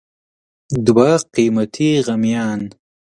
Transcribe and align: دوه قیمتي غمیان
دوه 0.85 1.09
قیمتي 1.35 1.89
غمیان 2.07 2.61